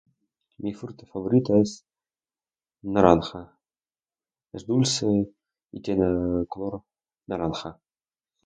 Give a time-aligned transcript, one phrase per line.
[0.67, 1.73] Mi fruta favorita es
[2.95, 3.43] naranja,
[4.51, 5.05] es dulce
[5.71, 6.13] y tiene
[6.47, 6.81] color
[7.27, 7.79] naranja.